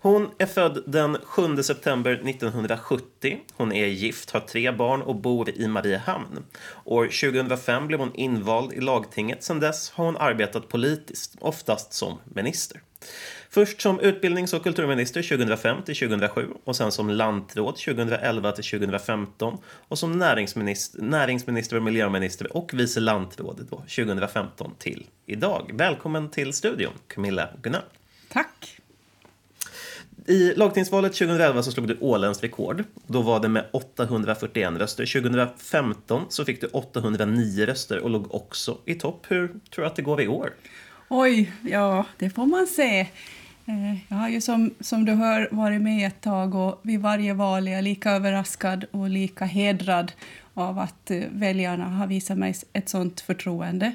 [0.00, 3.38] Hon är född den 7 september 1970.
[3.52, 6.44] Hon är gift, har tre barn och bor i Mariehamn.
[6.84, 9.42] År 2005 blev hon invald i lagtinget.
[9.44, 12.80] Sedan dess har hon arbetat politiskt, oftast som minister.
[13.50, 19.58] Först som utbildnings och kulturminister 2005 till 2007 och sen som lantråd 2011 till 2015
[19.88, 25.70] och som näringsminister, näringsminister och miljöminister och vice lantråd 2015 till idag.
[25.74, 27.84] Välkommen till studion, Camilla Gunnar.
[28.28, 28.80] Tack.
[30.28, 32.84] I lagtingsvalet 2011 så slog du åländskt rekord.
[33.06, 35.20] Då var det med 841 röster.
[35.20, 39.26] 2015 så fick du 809 röster och låg också i topp.
[39.28, 40.50] Hur tror du att det går i år?
[41.08, 43.00] Oj, ja, det får man se.
[43.66, 47.34] Eh, jag har ju som, som du hör varit med ett tag och vid varje
[47.34, 50.12] val är jag lika överraskad och lika hedrad
[50.54, 53.92] av att eh, väljarna har visat mig ett sådant förtroende.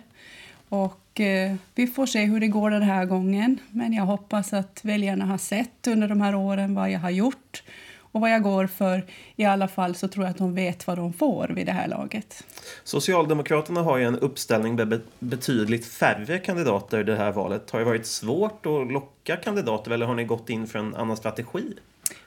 [0.73, 4.79] Och eh, vi får se hur det går den här gången, men jag hoppas att
[4.83, 7.63] väljarna har sett under de här åren vad jag har gjort
[7.99, 9.05] och vad jag går för.
[9.35, 11.87] I alla fall så tror jag att de vet vad de får vid det här
[11.87, 12.43] laget.
[12.83, 17.71] Socialdemokraterna har ju en uppställning med betydligt färre kandidater i det här valet.
[17.71, 21.17] Har det varit svårt att locka kandidater eller har ni gått in för en annan
[21.17, 21.73] strategi?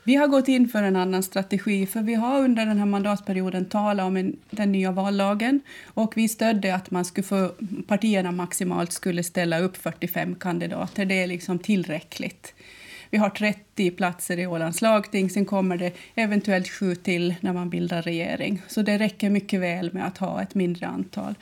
[0.04, 3.64] Vi har gått in för en annan strategi, för vi har under den här mandatperioden
[3.64, 7.50] talat om en, den nya vallagen och vi stödde att man skulle få,
[7.86, 11.04] partierna maximalt skulle ställa upp 45 kandidater.
[11.04, 12.54] Det är liksom tillräckligt.
[13.10, 17.70] Vi har 30 platser i Ålands lagting, sen kommer det eventuellt sju till när man
[17.70, 18.62] bildar regering.
[18.68, 21.34] Så det räcker mycket väl med att ha ett mindre antal.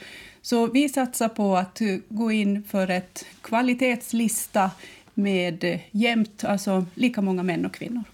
[0.42, 4.70] Så vi satsar på att gå in för ett kvalitetslista
[5.14, 8.05] med jämnt, alltså lika många män och kvinnor.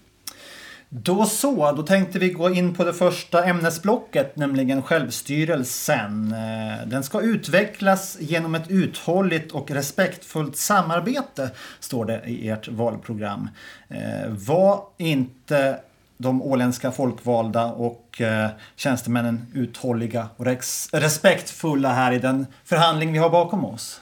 [0.93, 6.31] Då så, då tänkte vi gå in på det första ämnesblocket, nämligen självstyrelsen.
[6.31, 13.49] Eh, den ska utvecklas genom ett uthålligt och respektfullt samarbete, står det i ert valprogram.
[13.89, 15.79] Eh, var inte
[16.17, 20.45] de åländska folkvalda och eh, tjänstemännen uthålliga och
[20.91, 24.01] respektfulla här i den förhandling vi har bakom oss?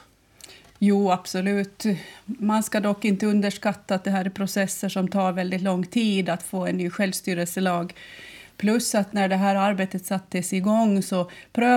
[0.82, 1.84] Jo, absolut.
[2.24, 6.28] Man ska dock inte underskatta att det här är processer som tar väldigt lång tid
[6.28, 7.94] att få en ny självstyrelselag.
[8.56, 11.30] Plus att när det här arbetet sattes igång så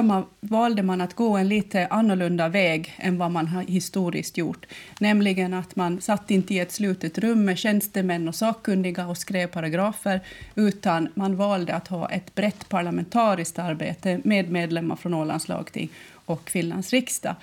[0.03, 4.65] man, valde man att gå en lite annorlunda väg än vad man har historiskt gjort.
[4.99, 9.47] Nämligen att man satt inte i ett slutet rum med tjänstemän och sakkunniga och skrev
[9.47, 10.21] paragrafer,
[10.55, 15.89] utan man valde att ha ett brett parlamentariskt arbete med medlemmar från Ålands lagting
[16.25, 17.35] och Finlands riksdag.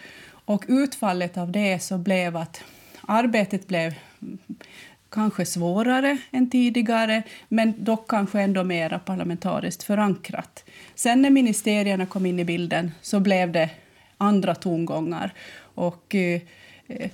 [0.51, 2.63] Och utfallet av det så blev att
[3.01, 3.95] arbetet blev
[5.11, 10.65] kanske svårare än tidigare, men dock kanske ändå mer parlamentariskt förankrat.
[10.95, 13.71] Sen när ministerierna kom in i bilden så blev det
[14.19, 15.33] andra tongångar.
[15.59, 16.41] Och, eh,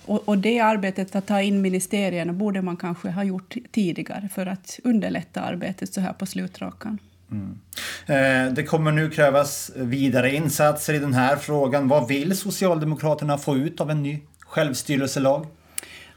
[0.05, 4.47] och, och det arbetet att ta in ministerierna borde man kanske ha gjort tidigare för
[4.47, 6.99] att underlätta arbetet så här på slutrakan.
[7.31, 7.59] Mm.
[8.07, 11.89] Eh, det kommer nu krävas vidare insatser i den här frågan.
[11.89, 15.47] Vad vill Socialdemokraterna få ut av en ny självstyrelselag?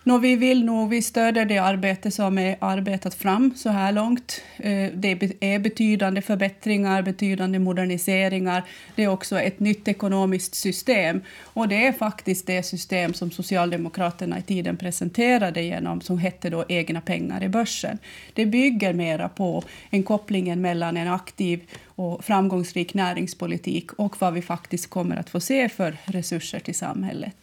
[0.03, 4.41] No, vi vill nog, vi stöder det arbete som är arbetat fram så här långt.
[4.57, 8.63] Eh, det är betydande förbättringar, betydande moderniseringar.
[8.95, 11.21] Det är också ett nytt ekonomiskt system.
[11.43, 16.65] Och det är faktiskt det system som Socialdemokraterna i tiden presenterade genom, som hette då
[16.69, 17.97] egna pengar i börsen.
[18.33, 21.59] Det bygger mera på en kopplingen mellan en aktiv
[21.99, 27.33] och framgångsrik näringspolitik och vad vi faktiskt kommer att få se för resurser till samhället.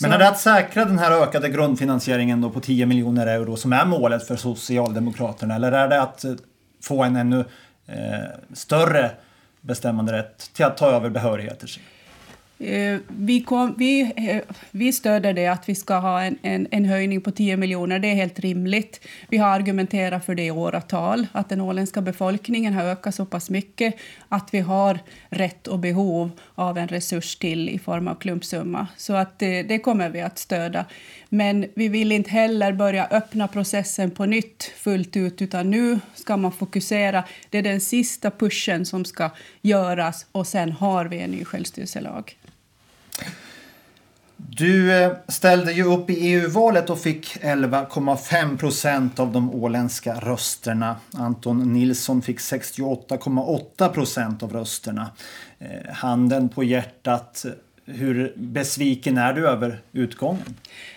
[0.00, 3.72] Men är det att säkra den här ökade grundfinansieringen då på 10 miljoner euro som
[3.72, 6.32] är målet för Socialdemokraterna eller är det att eh,
[6.82, 7.44] få en ännu
[7.86, 7.94] eh,
[8.52, 9.10] större
[9.60, 11.80] bestämmande rätt till att ta över behörigheter?
[12.60, 16.84] Eh, vi, kom, vi, eh, vi stöder det att vi ska ha en, en, en,
[16.84, 17.98] höjning på 10 miljoner.
[17.98, 19.00] Det är helt rimligt.
[19.28, 23.50] Vi har argumenterat för det i åratal, att den åländska befolkningen har ökat så pass
[23.50, 23.94] mycket
[24.28, 24.98] att vi har
[25.28, 28.86] rätt och behov av en resurs till i form av klumpsumma.
[28.96, 30.84] Så att det, det kommer vi att stödja.
[31.28, 36.36] Men vi vill inte heller börja öppna processen på nytt fullt ut, utan nu ska
[36.36, 37.24] man fokusera.
[37.50, 39.30] Det är den sista pushen som ska
[39.62, 42.36] göras och sen har vi en ny självstyrelselag.
[44.36, 50.96] Du eh, ställde ju upp i EU-valet och fick 11,5 procent av de åländska rösterna.
[51.14, 55.10] Anton Nilsson fick 68,8 procent av rösterna.
[55.58, 57.44] Eh, handen på hjärtat,
[57.84, 60.56] hur besviken är du över utgången?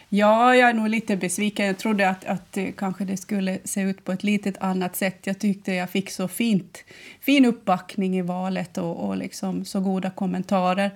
[0.09, 1.65] Ja, jag är nog lite besviken.
[1.65, 5.17] Jag trodde att, att eh, kanske det skulle se ut på ett lite annat sätt.
[5.23, 6.77] Jag tyckte jag fick så fint,
[7.21, 10.91] fin uppbackning i valet och, och liksom så goda kommentarer.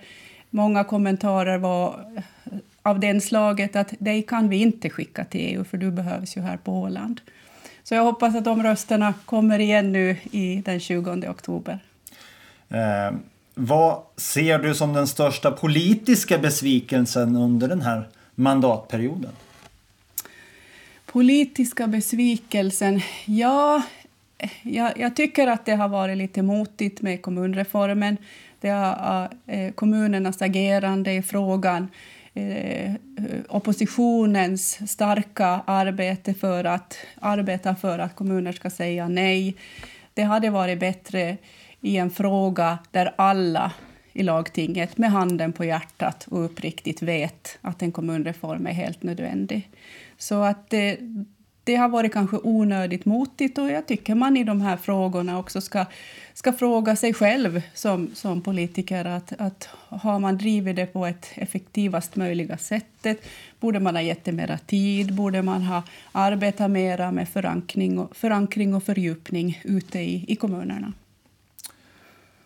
[0.56, 2.06] Många kommentarer var
[2.82, 6.42] av den slaget att dig kan vi inte skicka till EU för du behövs ju
[6.42, 7.22] här på Åland.
[7.84, 11.80] Så jag hoppas att de rösterna kommer igen nu i den 20 oktober.
[12.70, 13.18] Eh,
[13.54, 19.32] vad ser du som den största politiska besvikelsen under den här mandatperioden?
[21.06, 23.02] Politiska besvikelsen?
[23.26, 23.84] Ja,
[24.62, 28.18] jag, jag, tycker att det har varit lite motigt med kommunreformen.
[28.66, 31.88] Det eh, kommunernas agerande i frågan
[32.34, 32.94] eh,
[33.50, 39.56] oppositionens starka arbete för att arbeta för att kommuner ska säga nej.
[40.14, 41.38] Det hade varit bättre
[41.82, 43.72] i en fråga där alla
[44.14, 49.70] i lagtinget med handen på hjärtat och uppriktigt vet att en kommunreform är helt nödvändig.
[50.18, 50.98] Så att det,
[51.66, 55.62] det har varit kanske onödigt motigt och jag tycker man i de här frågorna också
[55.62, 55.86] ska,
[56.34, 61.28] ska fråga sig själv som, som politiker att, att har man drivit det på ett
[61.34, 63.26] effektivast möjliga sättet?
[63.60, 65.16] Borde man ha gett det mera tid?
[65.16, 70.94] Borde man ha arbetat mera med förankring och, förankring och fördjupning ute i, i kommunerna?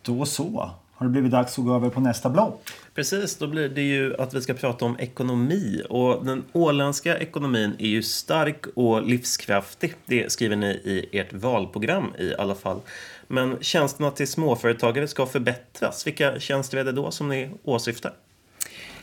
[0.02, 2.70] Då så har det blivit dags att gå över på nästa block.
[2.96, 5.82] Precis, då blir det ju att vi ska prata om ekonomi.
[5.90, 9.94] Och den åländska ekonomin är ju stark och livskraftig.
[10.06, 12.80] Det skriver ni i ert valprogram i alla fall.
[13.28, 16.08] Men tjänsterna till småföretagare ska förbättras.
[16.08, 18.14] Vilka tjänster är det då som ni åsyftar?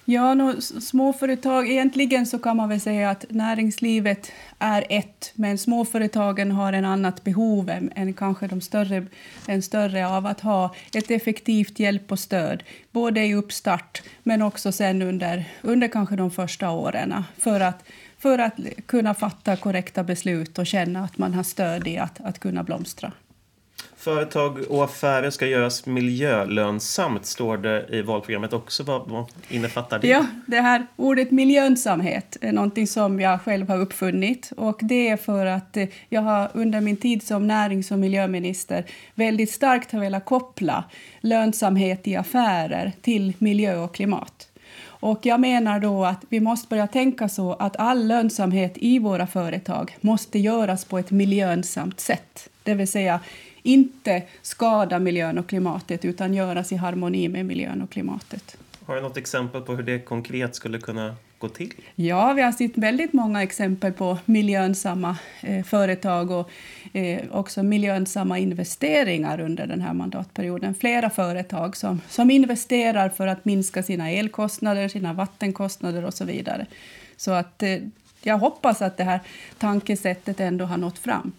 [0.08, 6.52] Ja, no, småföretag, egentligen så kan man väl säga att näringslivet är ett, men småföretagen
[6.52, 9.06] har en annat behov än, än kanske de större,
[9.46, 14.72] den större av att ha ett effektivt hjälp och stöd, både i uppstart men också
[14.72, 17.84] sen under, under kanske de första åren för att,
[18.18, 18.54] för att
[18.86, 23.12] kunna fatta korrekta beslut och känna att man har stöd i att, att kunna blomstra.
[24.06, 28.82] Företag och affärer ska göras miljölönsamt, står det i valprogrammet också.
[28.82, 30.08] Vad, vad innefattar det?
[30.08, 34.52] Ja, det här ordet miljönsamhet är någonting som jag själv har uppfunnit.
[34.56, 38.84] Och det är för att eh, jag har under min tid som närings och miljöminister
[39.14, 40.84] väldigt starkt har velat koppla
[41.20, 44.48] lönsamhet i affärer till miljö och klimat.
[44.84, 49.26] Och jag menar då att vi måste börja tänka så att all lönsamhet i våra
[49.26, 52.48] företag måste göras på ett miljönsamt sätt.
[52.62, 53.20] Det vill säga
[53.66, 58.56] inte skada miljön och klimatet utan göras i harmoni med miljön och klimatet.
[58.86, 61.72] Har du något exempel på hur det konkret skulle kunna gå till?
[61.94, 66.50] Ja, vi har sett väldigt många exempel på miljönsamma eh, företag och
[66.92, 70.74] eh, också miljönsamma investeringar under den här mandatperioden.
[70.74, 76.66] Flera företag som, som investerar för att minska sina elkostnader, sina vattenkostnader och så vidare.
[77.16, 77.78] Så att eh,
[78.22, 79.20] jag hoppas att det här
[79.58, 81.32] tankesättet ändå har nått fram.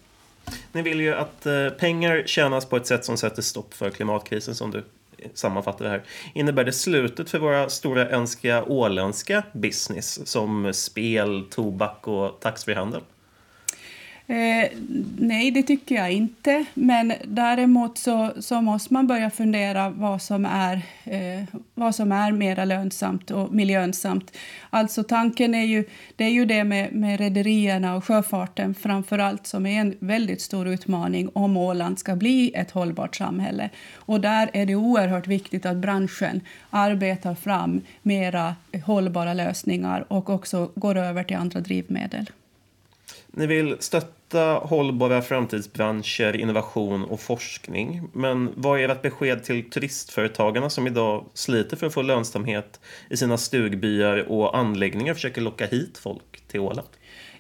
[0.72, 4.56] Ni vill ju att eh, pengar tjänas på ett sätt som sätter stopp för klimatkrisen
[4.56, 4.84] som du
[5.34, 6.04] sammanfattar det här.
[6.34, 13.02] Innebär det slutet för våra stora önska åländska business som spel, tobak och taxfreehandel?
[14.30, 14.70] Eh,
[15.18, 16.66] nej, det tycker jag inte.
[16.74, 21.44] Men däremot så, så måste man börja fundera vad som är, eh,
[21.74, 24.38] vad som är mer lönsamt och miljönsamt.
[24.70, 25.84] Alltså tanken är ju
[26.16, 30.42] det, är ju det med, med rederierna och sjöfarten framför allt som är en väldigt
[30.42, 33.70] stor utmaning om Åland ska bli ett hållbart samhälle.
[33.96, 40.72] Och där är det oerhört viktigt att branschen arbetar fram mera hållbara lösningar och också
[40.76, 42.30] går över till andra drivmedel.
[43.38, 48.10] Ni vill stötta hållbara framtidsbranscher, innovation och forskning.
[48.14, 52.80] Men vad är ert besked till turistföretagarna som idag sliter för att få lönsamhet
[53.10, 56.88] i sina stugbyar och anläggningar och försöker locka hit folk till Åland?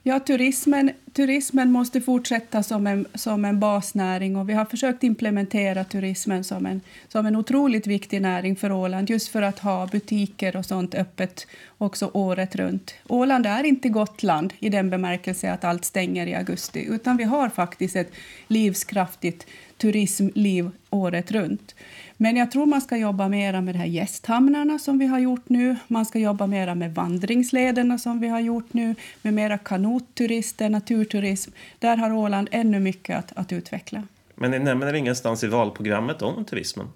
[0.07, 5.83] Ja, turismen, turismen måste fortsätta som en, som en basnäring och vi har försökt implementera
[5.83, 10.55] turismen som en, som en otroligt viktig näring för Åland just för att ha butiker
[10.55, 11.47] och sånt öppet
[11.77, 12.93] också året runt.
[13.07, 17.49] Åland är inte Gotland i den bemärkelse att allt stänger i augusti utan vi har
[17.49, 18.11] faktiskt ett
[18.47, 19.47] livskraftigt
[19.77, 21.75] turismliv året runt.
[22.17, 25.49] Men jag tror man ska jobba mer med de här gästhamnarna som vi har gjort
[25.49, 25.75] nu.
[25.87, 31.51] Man ska jobba mer med vandringslederna som vi har gjort nu, med mera kanotturister, naturturism.
[31.79, 34.03] Där har Åland ännu mycket att, att utveckla.
[34.35, 36.87] Men ni nämner ingenstans i valprogrammet om turismen?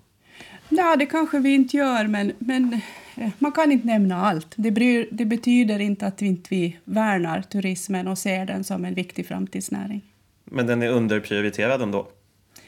[0.69, 2.81] Ja, det kanske vi inte gör, men, men
[3.15, 4.53] eh, man kan inte nämna allt.
[4.55, 8.93] Det, bryr, det betyder inte att vi inte värnar turismen och ser den som en
[8.93, 10.01] viktig framtidsnäring.
[10.45, 12.07] Men den är underprioriterad ändå?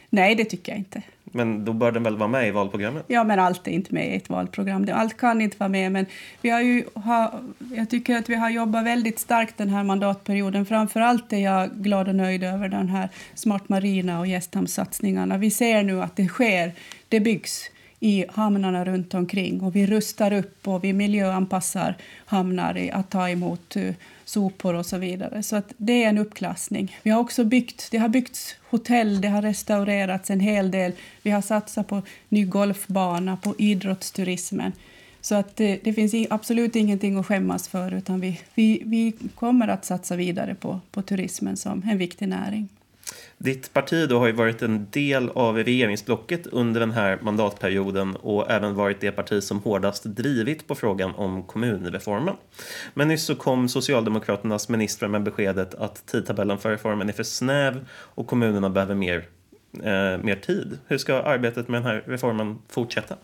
[0.10, 1.02] Nej, det tycker jag inte.
[1.36, 3.04] Men då bör den väl vara med i valprogrammet?
[3.08, 4.88] Ja, men allt är inte med i ett valprogram.
[4.94, 6.06] Allt kan inte vara med, men
[6.42, 7.34] vi har ju, ha,
[7.76, 10.66] jag tycker att vi har jobbat väldigt starkt den här mandatperioden.
[10.66, 15.38] Framför allt är jag glad och nöjd över den här Smart Marina och gästhamnssatsningarna.
[15.38, 16.72] Vi ser nu att det sker,
[17.10, 22.92] det byggs i hamnarna runt omkring och vi rustar upp och vi miljöanpassar hamnar i
[22.92, 23.94] att ta emot eh,
[24.26, 25.44] sopor och så vidare.
[25.44, 26.98] Så att det är en uppklassning.
[27.04, 30.92] Vi har också byggt, det har byggts hotell, det har restaurerats en hel del.
[31.22, 34.72] Vi har satsat på ny golfbana, på idrottsturismen.
[35.22, 39.68] Så att det, det finns absolut ingenting att skämmas för utan vi, vi, vi kommer
[39.68, 42.70] att satsa vidare på, på turismen som en viktig näring.
[43.38, 48.52] Ditt parti då har ju varit en del av regeringsblocket under den här mandatperioden och
[48.52, 52.36] även varit det parti som hårdast drivit på frågan om kommunreformen.
[52.94, 57.86] Men nyss så kom Socialdemokraternas ministrar med beskedet att tidtabellen för reformen är för snäv
[57.92, 59.26] och kommunerna behöver mer,
[59.74, 60.78] eh, mer tid.
[60.88, 63.16] Hur ska arbetet med den här reformen fortsätta?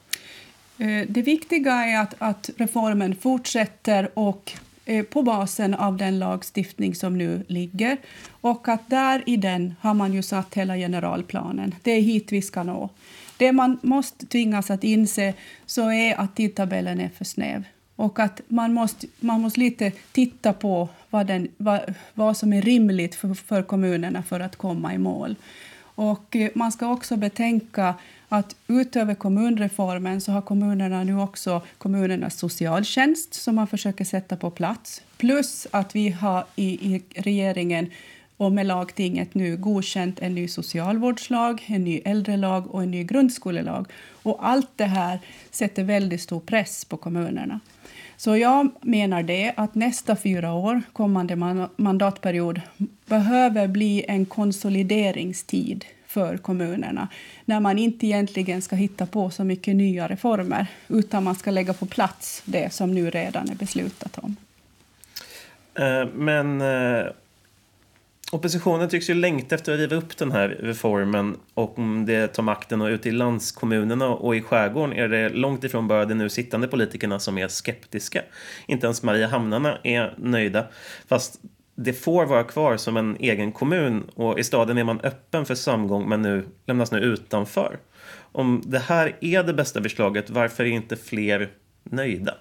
[0.77, 4.53] Eh, det viktiga är att, att reformen fortsätter och
[4.89, 7.97] Eh, på basen av den lagstiftning som nu ligger.
[8.41, 11.75] Och att där i den har man ju satt hela generalplanen.
[11.81, 12.89] Det är hit vi ska nå.
[13.37, 15.33] Det man måste tvingas att inse
[15.65, 17.63] så är att tidtabellen är för snäv
[17.95, 22.61] och att man måste, man måste lite titta på vad, den, vad, vad som är
[22.61, 25.35] rimligt för, för kommunerna för att komma i mål.
[25.81, 27.93] Och eh, man ska också betänka
[28.29, 34.51] att utöver kommunreformen så har kommunerna nu också kommunernas socialtjänst som man försöker sätta på
[34.51, 35.01] plats.
[35.17, 37.89] Plus att vi har i, i regeringen
[38.37, 43.87] och med lagtinget nu godkänt en ny socialvårdslag, en ny äldrelag och en ny grundskolelag.
[44.23, 45.19] Och allt det här
[45.51, 47.59] sätter väldigt stor press på kommunerna.
[48.17, 51.35] Så jag menar det att nästa fyra år, kommande
[51.75, 52.61] mandatperiod,
[53.05, 57.07] behöver bli en konsolideringstid för kommunerna
[57.45, 61.73] när man inte egentligen ska hitta på så mycket nya reformer utan man ska lägga
[61.73, 64.35] på plats det som nu redan är beslutat om.
[65.73, 67.05] Eh, men eh,
[68.31, 72.43] oppositionen tycks ju längta efter att riva upp den här reformen och om det tar
[72.43, 76.29] makten och ute i landskommunerna och i skärgården är det långt ifrån bara de nu
[76.29, 78.21] sittande politikerna som är skeptiska.
[78.67, 80.65] Inte ens Maria Hamnarna är nöjda.
[81.07, 81.39] Fast
[81.83, 85.55] det får vara kvar som en egen kommun och i staden är man öppen för
[85.55, 87.77] samgång men nu lämnas nu utanför.
[88.31, 91.49] Om det här är det bästa förslaget, varför är inte fler
[91.83, 92.33] nöjda?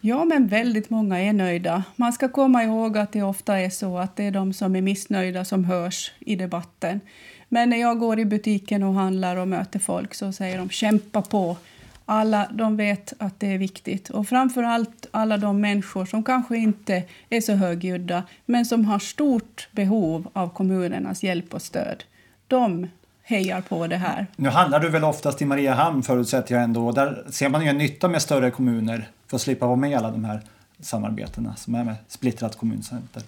[0.00, 1.84] Ja, men väldigt många är nöjda.
[1.96, 4.82] Man ska komma ihåg att det ofta är så att det är de som är
[4.82, 7.00] missnöjda som hörs i debatten.
[7.48, 11.22] Men när jag går i butiken och handlar och möter folk så säger de kämpa
[11.22, 11.56] på.
[12.04, 14.10] Alla de vet att det är viktigt.
[14.10, 18.98] Och framför allt alla de människor som kanske inte är så högljudda men som har
[18.98, 22.04] stort behov av kommunernas hjälp och stöd.
[22.48, 22.86] De
[23.22, 24.26] hejar på det här.
[24.36, 26.92] Nu handlar du väl oftast i Mariehamn förutsätter jag ändå.
[26.92, 29.94] Där ser man ju en nytta med större kommuner för att slippa vara med i
[29.94, 30.40] alla de här
[30.80, 33.22] samarbetena som är med splittrat kommuncenter.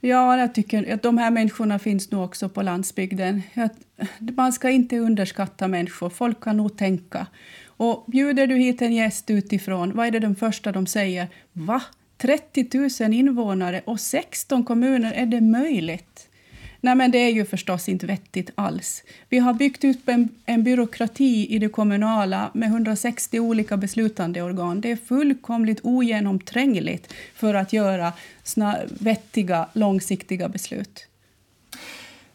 [0.00, 3.42] Ja, jag tycker att de här människorna finns nog också på landsbygden.
[4.18, 6.10] Man ska inte underskatta människor.
[6.10, 7.26] Folk kan nog tänka.
[7.78, 11.28] Och bjuder du hit en gäst utifrån, vad är det de första de säger?
[11.52, 11.82] Va?
[12.16, 16.28] 30 000 invånare och 16 kommuner, är det möjligt?
[16.80, 19.04] Nej, men det är ju förstås inte vettigt alls.
[19.28, 24.80] Vi har byggt upp en, en byråkrati i det kommunala med 160 olika beslutande organ.
[24.80, 28.12] Det är fullkomligt ogenomträngligt för att göra
[28.88, 31.06] vettiga, långsiktiga beslut.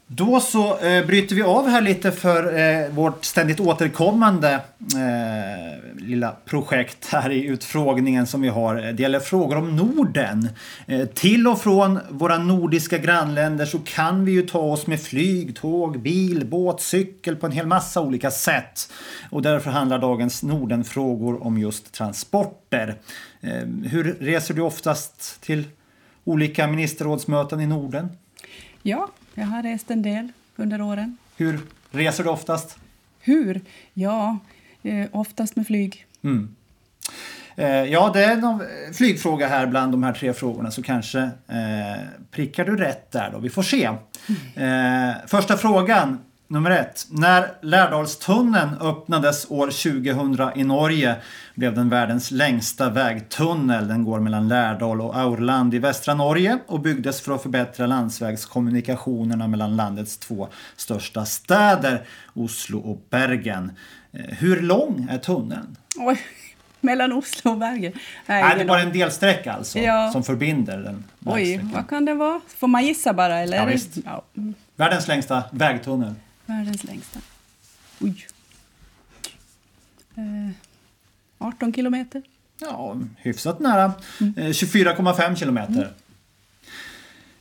[0.07, 6.35] Då så eh, bryter vi av här lite för eh, vårt ständigt återkommande eh, lilla
[6.45, 8.75] projekt här i utfrågningen som vi har.
[8.75, 10.49] Det gäller frågor om Norden.
[10.87, 15.55] Eh, till och från våra nordiska grannländer så kan vi ju ta oss med flyg,
[15.55, 18.91] tåg, bil, båt, cykel på en hel massa olika sätt.
[19.29, 22.95] Och därför handlar dagens Nordenfrågor om just transporter.
[23.41, 25.63] Eh, hur reser du oftast till
[26.23, 28.09] olika ministerrådsmöten i Norden?
[28.81, 31.17] Ja, jag har rest en del under åren.
[31.37, 31.59] Hur
[31.91, 32.77] reser du oftast?
[33.19, 33.61] Hur?
[33.93, 34.37] Ja,
[34.83, 36.05] eh, oftast med flyg.
[36.23, 36.55] Mm.
[37.55, 38.61] Eh, ja, det är en
[38.93, 43.39] flygfråga här bland de här tre frågorna så kanske eh, prickar du rätt där då.
[43.39, 43.89] Vi får se.
[44.55, 45.09] Mm.
[45.09, 46.19] Eh, första frågan.
[46.47, 47.07] Nummer ett.
[47.09, 51.15] När Lärdalstunneln öppnades år 2000 i Norge
[51.55, 53.87] blev den världens längsta vägtunnel.
[53.87, 59.47] Den går mellan Lärdal och Aurland i västra Norge och byggdes för att förbättra landsvägskommunikationerna
[59.47, 62.01] mellan landets två största städer,
[62.33, 63.71] Oslo och Bergen.
[64.11, 65.77] Eh, hur lång är tunneln?
[65.97, 66.19] Oj,
[66.81, 67.93] mellan Oslo och Bergen?
[68.25, 70.09] Nej, Nej det är bara en delsträcka alltså ja.
[70.11, 71.03] som förbinder den.
[71.25, 72.41] Oj, vad kan det vara?
[72.57, 73.39] Får man gissa bara?
[73.39, 73.57] Eller?
[73.57, 73.97] Ja, visst.
[74.05, 74.23] Ja.
[74.75, 76.13] Världens längsta vägtunnel.
[76.45, 77.19] Världens längsta.
[78.01, 78.27] Oj.
[80.15, 80.51] Eh,
[81.37, 82.21] 18 kilometer.
[82.59, 83.93] Ja, hyfsat nära.
[84.21, 84.33] Mm.
[84.37, 85.93] Eh, 24,5 kilometer.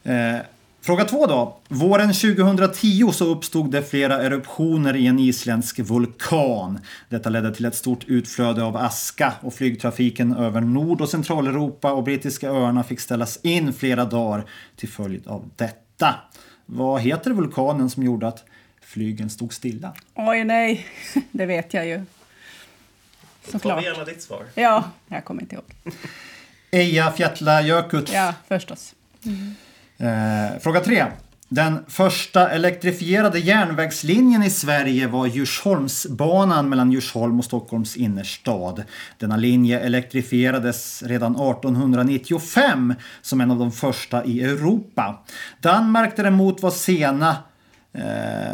[0.02, 0.36] Mm.
[0.36, 0.42] Eh,
[0.84, 1.58] Fråga två då.
[1.68, 6.78] Våren 2010 så uppstod det flera eruptioner i en isländsk vulkan.
[7.08, 12.02] Detta ledde till ett stort utflöde av aska och flygtrafiken över Nord och Centraleuropa och
[12.04, 14.44] brittiska öarna fick ställas in flera dagar
[14.76, 16.14] till följd av detta.
[16.66, 18.44] Vad heter vulkanen som gjorde att
[18.92, 19.92] flygen stod stilla?
[20.14, 20.86] Oj, nej,
[21.30, 22.02] det vet jag ju.
[23.48, 23.78] Såklart.
[23.78, 24.44] Ta gärna ditt svar.
[24.54, 25.64] Ja, jag kommer inte ihåg.
[26.70, 28.06] Eyjafjallajökull.
[28.12, 28.94] Ja, förstås.
[29.24, 29.54] Mm.
[29.98, 31.06] Eh, fråga tre.
[31.48, 38.82] Den första elektrifierade järnvägslinjen i Sverige var Djursholmsbanan mellan Djursholm och Stockholms innerstad.
[39.18, 45.22] Denna linje elektrifierades redan 1895 som en av de första i Europa.
[45.60, 47.36] Danmark däremot var sena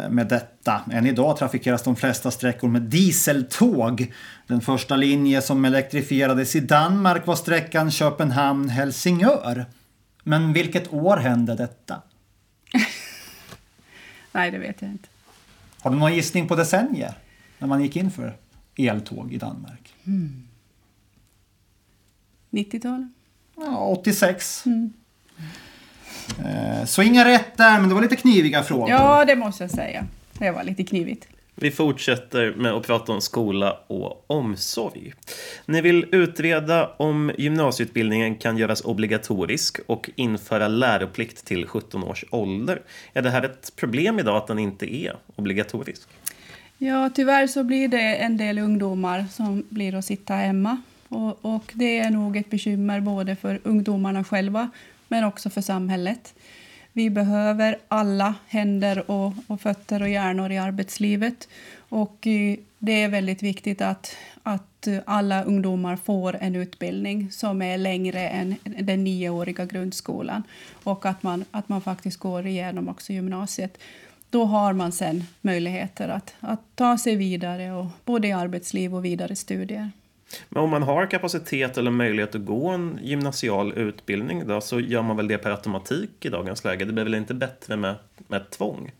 [0.09, 0.81] med detta.
[0.91, 4.13] Än idag trafikeras de flesta sträckor med dieseltåg.
[4.47, 9.65] Den första linje som elektrifierades i Danmark var sträckan Köpenhamn-Helsingör.
[10.23, 12.01] Men vilket år hände detta?
[14.31, 15.07] Nej, det vet jag inte.
[15.81, 17.13] Har du någon gissning på decennier?
[17.59, 18.37] När man gick in för
[18.77, 19.93] eltåg i Danmark?
[20.05, 20.47] Mm.
[22.51, 23.11] 90-talet?
[23.55, 24.65] Ja, 86.
[24.65, 24.93] Mm.
[26.45, 28.89] Eh, så inga rätt där, men det var lite kniviga frågor.
[28.89, 30.05] Ja, det måste jag säga.
[30.33, 31.27] Det var lite knivigt.
[31.61, 35.13] Vi fortsätter med att prata om skola och omsorg.
[35.65, 42.81] Ni vill utreda om gymnasieutbildningen kan göras obligatorisk och införa läroplikt till 17 års ålder.
[43.13, 46.09] Är det här ett problem idag att den inte är obligatorisk?
[46.77, 50.81] Ja, tyvärr så blir det en del ungdomar som blir att sitta hemma.
[51.07, 54.69] Och, och det är nog ett bekymmer både för ungdomarna själva
[55.09, 56.33] men också för samhället.
[56.93, 61.47] Vi behöver alla händer och, och fötter och hjärnor i arbetslivet.
[61.77, 67.77] Och eh, det är väldigt viktigt att, att alla ungdomar får en utbildning som är
[67.77, 70.43] längre än den nioåriga grundskolan
[70.83, 73.77] och att man, att man faktiskt går igenom också gymnasiet.
[74.29, 79.05] Då har man sen möjligheter att, att ta sig vidare, och, både i arbetsliv och
[79.05, 79.91] vidare studier.
[80.49, 85.01] Men om man har kapacitet eller möjlighet att gå en gymnasial utbildning då, så gör
[85.01, 86.85] man väl det per automatik i dagens läge?
[86.85, 87.95] Det blir väl inte bättre med,
[88.27, 88.91] med tvång?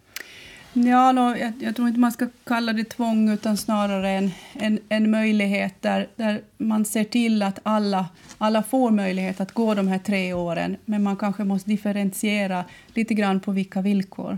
[0.73, 4.79] Ja, då, jag, jag, tror inte man ska kalla det tvång utan snarare en, en,
[4.89, 8.05] en möjlighet där, där man ser till att alla,
[8.37, 13.13] alla får möjlighet att gå de här tre åren men man kanske måste differentiera lite
[13.13, 14.37] grann på vilka villkor.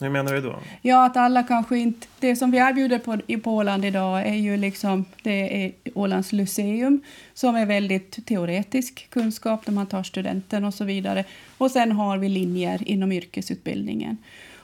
[0.00, 0.58] Hur menar du då?
[0.82, 2.06] Ja, att alla kanske inte...
[2.20, 5.04] Det som vi erbjuder på, i Åland idag är ju liksom...
[5.22, 7.00] Det är Ålands Lyceum
[7.34, 11.24] som är väldigt teoretisk kunskap där man tar studenten och så vidare.
[11.58, 14.16] Och sen har vi linjer inom yrkesutbildningen.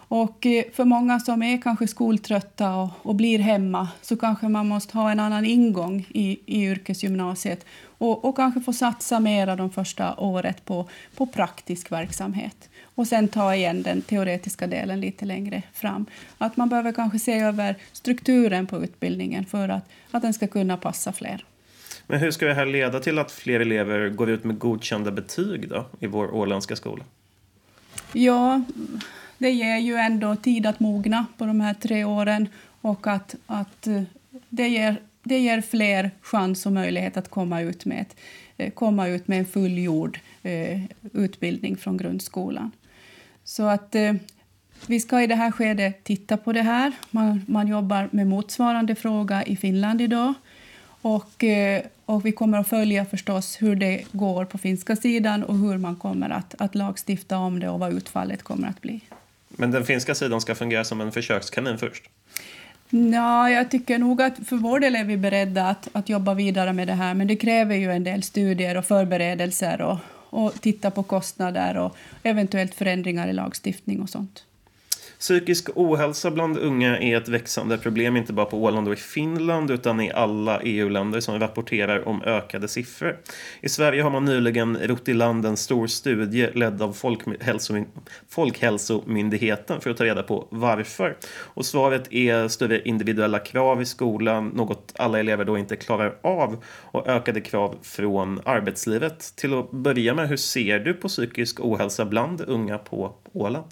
[0.08, 4.68] Och eh, för många som är kanske skoltrötta och, och, blir hemma så kanske man
[4.68, 7.66] måste ha en annan ingång i, i yrkesgymnasiet
[7.98, 13.28] och, och kanske få satsa mera de första året på, på praktisk verksamhet och sen
[13.28, 16.06] ta igen den teoretiska delen lite längre fram.
[16.38, 20.76] Att man behöver kanske se över strukturen på utbildningen för att, att den ska kunna
[20.76, 21.44] passa fler.
[22.06, 25.68] Men hur ska det här leda till att fler elever går ut med godkända betyg
[25.68, 27.04] då, i vår åländska skola?
[28.12, 28.62] Ja,
[29.38, 32.48] det ger ju ändå tid att mogna på de här tre åren
[32.80, 34.02] och att, att eh,
[34.48, 38.16] det, ger, det ger fler chans och möjlighet att komma ut med, ett,
[38.56, 40.80] eh, komma ut med en fullgjord eh,
[41.12, 42.70] utbildning från grundskolan.
[43.44, 44.12] Så att eh,
[44.86, 46.92] vi ska i det här skedet titta på det här.
[47.10, 50.34] Man, man jobbar med motsvarande fråga i Finland idag.
[51.02, 55.58] Och, eh, och vi kommer att följa förstås hur det går på finska sidan och
[55.58, 59.00] hur man kommer att, att lagstifta om det och vad utfallet kommer att bli.
[59.56, 62.04] Men den finska sidan ska fungera som en försökskanin först?
[62.90, 66.72] Ja, jag tycker nog att för vår del är vi beredda att, att jobba vidare
[66.72, 69.98] med det här men det kräver ju en del studier och förberedelser och,
[70.30, 74.44] och titta på kostnader och eventuellt förändringar i lagstiftning och sånt.
[75.18, 79.70] Psykisk ohälsa bland unga är ett växande problem inte bara på Åland och i Finland
[79.70, 83.18] utan i alla EU-länder som rapporterar om ökade siffror.
[83.60, 86.96] I Sverige har man nyligen rott i land en stor studie ledd av
[88.28, 91.16] Folkhälsomyndigheten för att ta reda på varför.
[91.36, 96.64] Och svaret är större individuella krav i skolan, något alla elever då inte klarar av
[96.66, 99.36] och ökade krav från arbetslivet.
[99.36, 103.66] Till att börja med, hur ser du på psykisk ohälsa bland unga på Åland?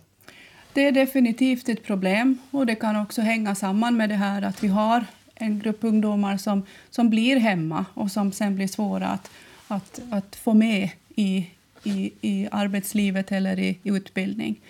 [0.75, 4.63] Det är definitivt ett problem och det kan också hänga samman med det här att
[4.63, 9.31] vi har en grupp ungdomar som, som blir hemma och som sen blir svåra att,
[9.69, 11.47] att, att få med i,
[11.85, 14.61] i, i arbetslivet eller i, i utbildning.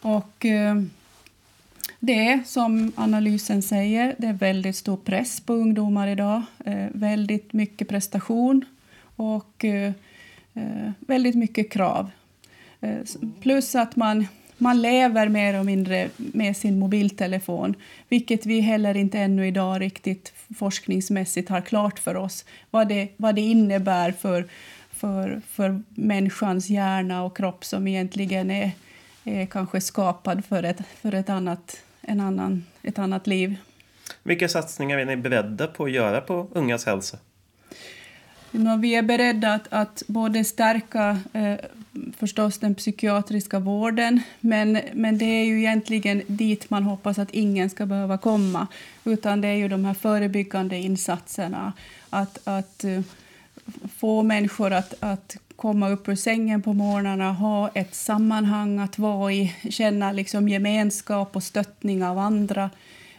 [0.00, 0.82] Och, eh,
[2.00, 6.42] det är som analysen säger, det är väldigt stor press på ungdomar idag.
[6.64, 8.64] Eh, väldigt mycket prestation
[9.16, 9.92] och eh,
[10.54, 12.10] eh väldigt mycket krav
[12.84, 12.98] Eh,
[13.40, 14.26] plus att man,
[14.58, 17.74] man lever mer och mindre med sin mobiltelefon,
[18.08, 23.34] vilket vi heller inte ännu idag riktigt forskningsmässigt har klart för oss vad det, vad
[23.34, 24.44] det innebär för,
[24.92, 28.70] för, för människans hjärna och kropp som egentligen är,
[29.24, 33.56] är kanske skapad för ett, för ett, annat, en annan, ett annat liv.
[34.22, 37.18] Vilka satsningar är ni beredda på att göra på ungas hälsa?
[38.78, 41.54] Vi är beredda att, att både stärka eh,
[42.16, 47.70] förstås den psykiatriska vården men, men det är ju egentligen dit man hoppas att ingen
[47.70, 48.66] ska behöva komma.
[49.04, 51.72] Utan det är ju de här förebyggande insatserna.
[52.10, 53.00] Att, att uh,
[53.96, 59.32] få människor att, att komma upp ur sängen på morgnarna, ha ett sammanhang att vara
[59.32, 62.70] i, känna liksom gemenskap och stöttning av andra.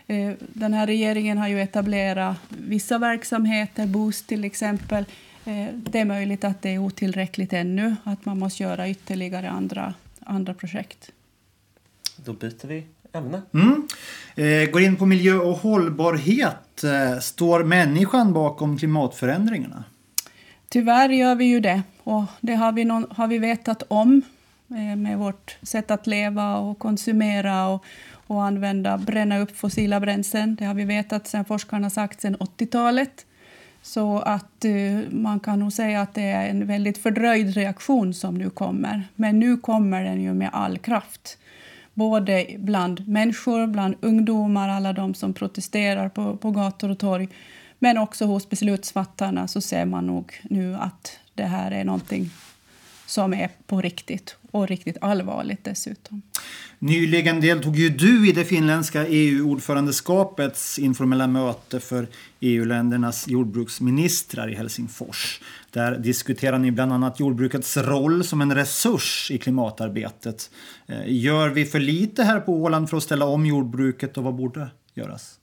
[0.08, 5.06] Eh, den här regeringen har ju etablerat vissa verksamheter, Boost till exempel.
[5.46, 9.94] Eh, det är möjligt att det är otillräckligt ännu, att man måste göra ytterligare andra,
[10.20, 11.12] andra projekt.
[12.18, 13.42] Då byter vi ämne.
[13.54, 13.88] Mm.
[14.36, 16.84] Eh, går in på miljö och hållbarhet.
[16.84, 19.84] Eh, står människan bakom klimatförändringarna?
[20.70, 21.82] Tyvärr gör vi ju det.
[22.04, 24.22] Och det har vi, någon, har vi vetat om
[24.70, 27.86] eh, med vårt sätt att leva och konsumera och,
[28.28, 30.56] och använda, bränna upp fossila bränslen.
[30.56, 33.25] Det har vi vetat sedan forskarna sagt sedan 80-talet.
[33.86, 38.36] Så att uh, man kan nog säga att det är en väldigt fördröjd reaktion som
[38.36, 39.04] nu kommer.
[39.16, 41.38] Men nu kommer den ju med all kraft.
[41.94, 47.30] Både bland människor, bland ungdomar, alla de som protesterar på, på gator och torg.
[47.80, 52.30] Men också hos beslutsfattarna så ser man nog nu att det här är någonting
[53.06, 56.22] som är på riktigt och riktigt allvarligt dessutom.
[56.80, 62.08] Nyligen deltog ju du i det finländska EU-ordförandeskapets informella möte för
[62.40, 65.42] EU-ländernas jordbruksministrar i Helsingfors.
[65.72, 70.52] Där diskuterar ni bland annat jordbrukets roll som en resurs i klimatarbetet.
[70.88, 74.36] Eh, gör vi för lite här på Åland för att ställa om jordbruket och vad
[74.36, 75.40] borde göras?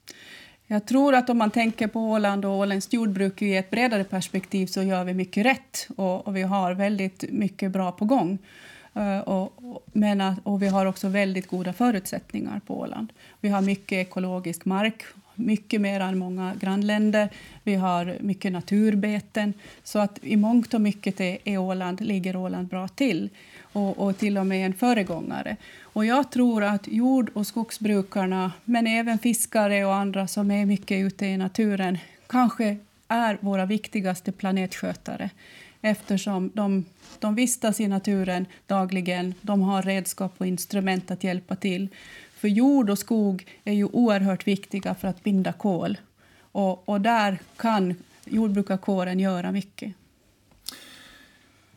[0.73, 4.67] Jag tror att om man tänker på Åland och åländskt jordbruk i ett bredare perspektiv
[4.67, 8.39] så gör vi mycket rätt och, och vi har väldigt mycket bra på gång.
[8.97, 13.13] Uh, och, och, men att, och vi har också väldigt goda förutsättningar på Åland.
[13.41, 15.03] Vi har mycket ekologisk mark,
[15.35, 17.29] mycket mer än många grannländer.
[17.63, 19.55] Vi har mycket naturbeten.
[19.83, 23.31] Så att i mångt och mycket är, är Åland, ligger Åland bra till
[23.73, 25.57] och, och till och med en föregångare.
[25.83, 31.05] Och jag tror att jord och skogsbrukarna, men även fiskare och andra som är mycket
[31.07, 32.77] ute i naturen, kanske
[33.09, 35.31] är våra viktigaste planetskötare
[35.81, 36.85] eftersom de,
[37.19, 39.35] de vistas i naturen dagligen.
[39.41, 41.89] De har redskap och instrument att hjälpa till.
[42.35, 45.99] För jord och skog är ju oerhört viktiga för att binda kol.
[46.53, 49.95] Och, och där kan jordbrukarkåren göra mycket.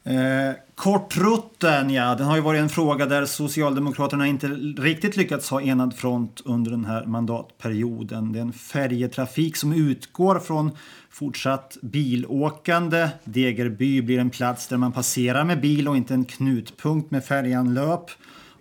[0.08, 5.62] Eh, kortrutten, ja, den har ju varit en fråga där Socialdemokraterna inte riktigt lyckats ha
[5.62, 8.32] enad front under den här mandatperioden.
[8.32, 10.72] Det är en färjetrafik som utgår från
[11.10, 13.10] fortsatt bilåkande.
[13.24, 18.12] Degerby blir en plats där man passerar med bil och inte en knutpunkt med färjanlöp.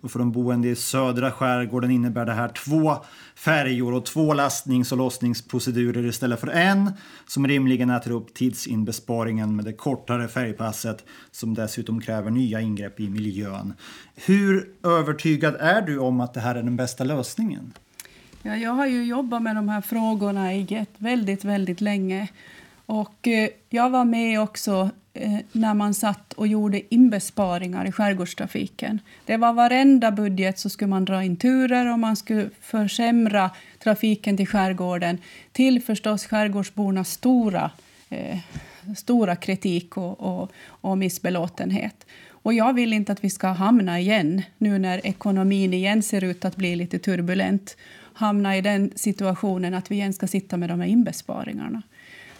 [0.04, 2.96] Och för de boende i södra skärgården innebär det här två
[3.34, 6.92] färjor och två lastnings och lossningsprocedurer istället för en
[7.26, 13.08] som rimligen äter upp tidsinbesparingen med det kortare färjpasset som dessutom kräver nya ingrepp i
[13.08, 13.74] miljön.
[14.14, 17.72] Hur övertygad är du om att det här är den bästa lösningen?
[18.42, 22.28] Ja, jag har ju jobbat med de här frågorna i GET väldigt, väldigt länge.
[22.86, 29.00] Och eh, jag var med också eh, när man satt och gjorde inbesparingar i skärgårdstrafiken.
[29.24, 34.36] Det var varenda budget så skulle man dra in turer och man skulle försämra trafiken
[34.36, 35.18] till skärgården
[35.52, 37.70] till förstås skärgårdsbornas stora,
[38.10, 38.38] eh,
[38.96, 42.06] stora kritik och, och, och missbelåtenhet.
[42.44, 46.44] Och jag vill inte att vi ska hamna igen, nu när ekonomin igen ser ut
[46.44, 47.76] att bli lite turbulent,
[48.14, 51.82] hamna i den situationen att vi igen ska sitta med de här inbesparingarna.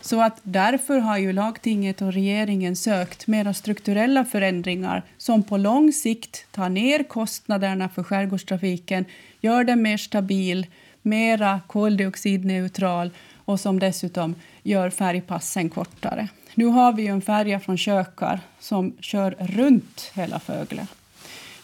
[0.05, 5.93] Så att därför har ju lagtinget och regeringen sökt mera strukturella förändringar som på lång
[5.93, 9.05] sikt tar ner kostnaderna för skärgårdstrafiken,
[9.41, 10.67] gör den mer stabil,
[11.03, 13.11] mera koldioxidneutral
[13.45, 16.29] och som dessutom gör färjpassen kortare.
[16.55, 20.87] Nu har vi en färja från Kökar som kör runt hela Fögle.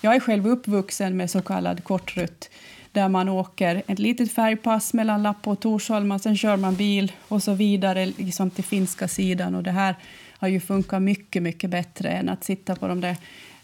[0.01, 2.51] Jag är själv uppvuxen med så kallad kortrutt
[2.93, 7.13] där man åker ett litet färgpass mellan Lappo och Torsholm och sen kör man bil
[7.29, 9.55] och så vidare liksom till finska sidan.
[9.55, 9.95] Och det här
[10.39, 13.17] har ju funkat mycket, mycket bättre än att sitta på de där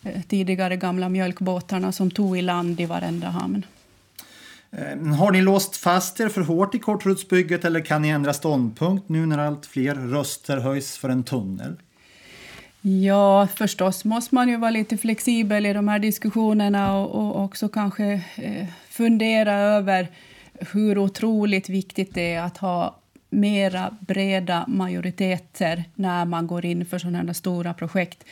[0.03, 3.67] eh, tidigare gamla mjölkbåtarna som tog i land i varenda hamn.
[4.71, 9.09] Eh, har ni låst fast er för hårt i kortrutsbygget eller kan ni ändra ståndpunkt
[9.09, 11.77] nu när allt fler röster höjs för en tunnel?
[12.81, 17.69] Ja, förstås måste man ju vara lite flexibel i de här diskussionerna och, och också
[17.69, 20.09] kanske eh, fundera över
[20.73, 22.97] hur otroligt viktigt det är att ha
[23.31, 28.25] mera breda majoriteter när man går in för sådana här stora projekt.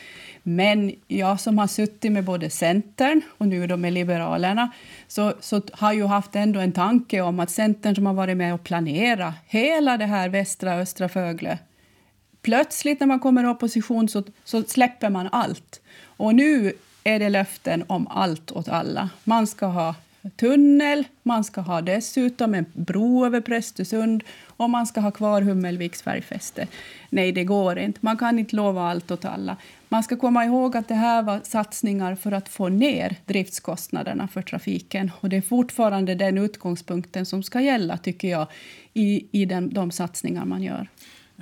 [0.43, 4.71] Men jag som har suttit med både Centern och nu då med Liberalerna
[5.07, 8.53] så, så har ju haft ändå en tanke om att Centern som har varit med
[8.53, 11.57] och planerat hela det här västra östra Fögle
[12.45, 15.81] plötsligt när man kommer i opposition så, så släpper man allt.
[16.05, 16.73] Och nu
[17.03, 19.09] är det löften om allt åt alla.
[19.23, 19.95] Man ska ha
[20.29, 26.01] tunnel, man ska ha dessutom en bro över Prästesund och man ska ha kvar Hummelviks
[26.01, 26.67] färgfäste.
[27.09, 27.99] Nej, det går inte.
[28.01, 29.57] Man kan inte lova allt åt alla.
[29.89, 34.41] Man ska komma ihåg att det här var satsningar för att få ner driftskostnaderna för
[34.41, 35.11] trafiken.
[35.19, 38.47] Och det är fortfarande den utgångspunkten som ska gälla, tycker jag,
[38.93, 40.87] i, i den, de satsningar man gör.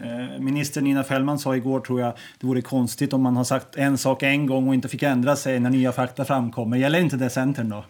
[0.02, 3.76] Eh, minister Nina Fällman sa igår, tror jag, det vore konstigt om man har sagt
[3.76, 6.78] en sak en gång och inte fick ändra sig när nya fakta framkommer.
[6.78, 7.84] Gäller inte det Centern då?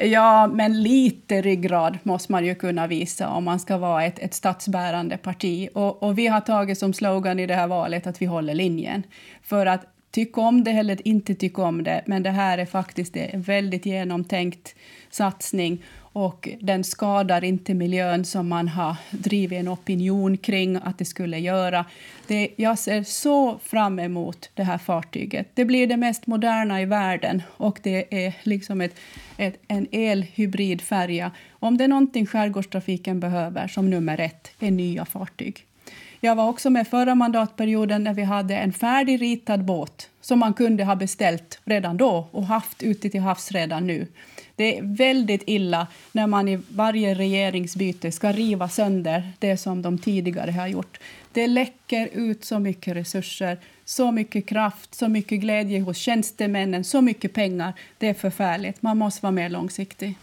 [0.00, 4.34] Ja, men lite ryggrad måste man ju kunna visa om man ska vara ett, ett
[4.34, 5.68] statsbärande parti.
[5.74, 9.02] Och, och vi har tagit som slogan i det här valet att vi håller linjen.
[9.42, 13.16] För att tycka om det eller inte tycka om det, men det här är faktiskt
[13.16, 14.74] en väldigt genomtänkt
[15.10, 15.84] satsning
[16.16, 21.38] och den skadar inte miljön som man har drivit en opinion kring att det skulle
[21.38, 21.84] göra.
[22.26, 25.48] Det, jag ser så fram emot det här fartyget.
[25.54, 28.96] Det blir det mest moderna i världen och det är liksom ett,
[29.36, 31.30] ett, en elhybridfärja.
[31.50, 35.64] Om det är någonting skärgårdstrafiken behöver som nummer ett är nya fartyg.
[36.20, 40.84] Jag var också med förra mandatperioden när vi hade en färdigritad båt som man kunde
[40.84, 44.06] ha beställt redan då och haft ute till havs redan nu.
[44.56, 49.98] Det är väldigt illa när man i varje regeringsbyte ska riva sönder det som de
[49.98, 51.00] tidigare har gjort.
[51.32, 57.00] Det läcker ut så mycket resurser, så mycket kraft, så mycket glädje hos tjänstemännen, så
[57.00, 57.72] mycket pengar.
[57.98, 58.82] Det är förfärligt.
[58.82, 60.18] Man måste vara mer långsiktig.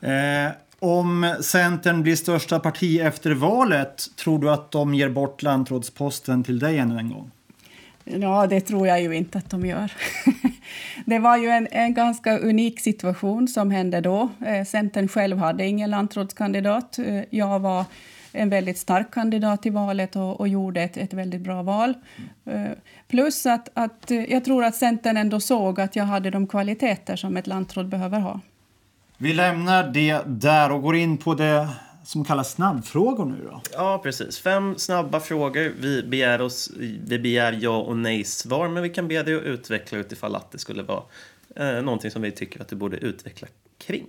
[0.00, 6.44] Eh, om Centern blir största parti efter valet, tror du att de ger bort lantrådsposten
[6.44, 7.30] till dig ännu en gång?
[8.04, 9.92] Ja, det tror jag ju inte att de gör.
[11.10, 14.28] det var ju en, en ganska unik situation som hände då.
[14.46, 16.98] Eh, Centern själv hade ingen lantrådskandidat.
[16.98, 17.84] Eh, jag var
[18.32, 21.94] en väldigt stark kandidat i valet och, och gjorde ett, ett, väldigt bra val.
[22.44, 22.70] Eh,
[23.08, 27.16] plus att, att eh, jag tror att Centern ändå såg att jag hade de kvaliteter
[27.16, 28.40] som ett lantråd behöver ha.
[29.18, 31.68] Vi lämnar det där och går in på det
[32.10, 33.62] som kallas snabbfrågor nu då?
[33.72, 34.38] Ja, precis.
[34.38, 35.72] Fem snabba frågor.
[35.80, 36.70] Vi begär, oss,
[37.06, 40.58] vi begär ja och nej-svar, men vi kan be dig att utveckla utifall att det
[40.58, 41.02] skulle vara
[41.56, 44.08] eh, någonting som vi tycker att du borde utveckla kring.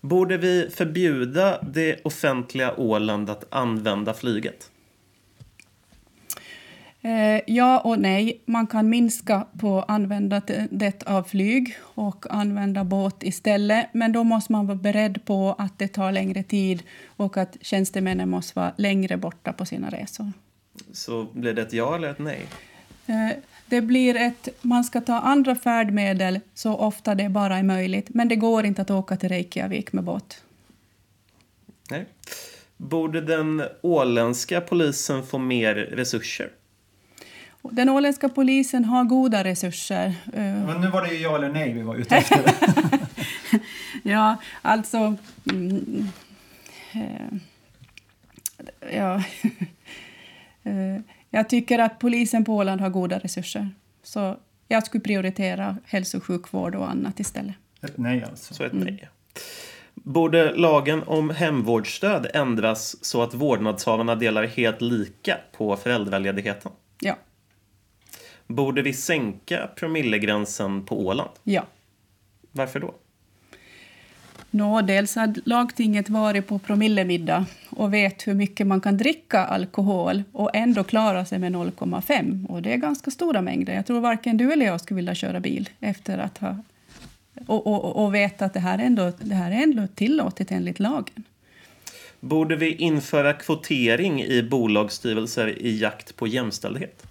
[0.00, 4.70] Borde vi förbjuda det offentliga Åland att använda flyget?
[7.08, 8.40] Eh, ja och nej.
[8.44, 13.86] Man kan minska på användandet av flyg och använda båt istället.
[13.92, 18.28] Men då måste man vara beredd på att det tar längre tid och att tjänstemännen
[18.28, 20.32] måste vara längre borta på sina resor.
[20.92, 22.46] Så blir det ett ja eller ett nej?
[23.06, 28.08] Eh, det blir ett, man ska ta andra färdmedel så ofta det bara är möjligt.
[28.08, 30.42] Men det går inte att åka till Reykjavik med båt.
[31.90, 32.06] Nej.
[32.76, 36.50] Borde den åländska polisen få mer resurser?
[37.72, 40.06] Den åländska polisen har goda resurser.
[40.06, 42.40] Eh, Men nu var det ju ja eller nej vi var ute efter.
[44.02, 45.16] ja, alltså...
[45.50, 46.08] Mm,
[46.92, 47.38] eh,
[48.96, 49.14] ja,
[50.62, 51.00] eh,
[51.30, 53.70] jag tycker att polisen på Åland har goda resurser.
[54.02, 54.36] Så
[54.68, 57.54] jag skulle prioritera hälso och sjukvård och annat istället.
[57.82, 58.54] Ett nej alltså.
[58.54, 58.88] Så ett nej.
[58.88, 59.08] Mm.
[59.94, 66.72] Borde lagen om hemvårdsstöd ändras så att vårdnadshavarna delar helt lika på föräldraledigheten?
[67.00, 67.16] Ja.
[68.48, 71.30] Borde vi sänka promillegränsen på Åland?
[71.44, 71.66] Ja.
[72.52, 72.94] Varför då?
[74.50, 80.22] Nå, dels har lagtinget varit på promillemiddag och vet hur mycket man kan dricka alkohol
[80.32, 82.46] och ändå klara sig med 0,5.
[82.46, 83.74] Och det är ganska stora mängder.
[83.74, 86.56] Jag tror varken du eller jag skulle vilja köra bil efter att ha
[87.46, 91.24] och, och, och veta att det här, ändå, det här är ändå tillåtet enligt lagen.
[92.20, 97.07] Borde vi införa kvotering i bolagsstyrelser i jakt på jämställdhet?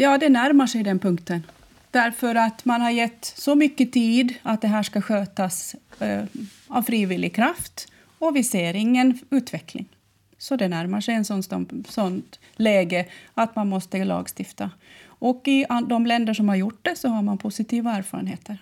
[0.00, 1.46] Ja, det närmar sig den punkten.
[1.90, 6.24] Därför att man har gett så mycket tid att det här ska skötas eh,
[6.68, 9.88] av frivillig kraft och vi ser ingen utveckling.
[10.38, 11.42] Så det närmar sig en sån
[11.88, 14.70] sånt läge att man måste lagstifta.
[15.04, 18.58] Och i de länder som har gjort det så har man positiva erfarenheter.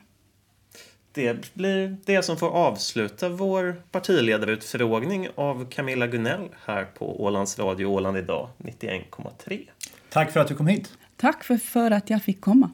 [1.12, 7.86] Det blir det som får avsluta vår partiledarutfrågning av Camilla Gunell här på Ålands Radio
[7.86, 9.68] Åland idag 91,3.
[10.10, 10.92] Tack för att du kom hit.
[11.16, 12.70] Tack för, för att jag fick komma.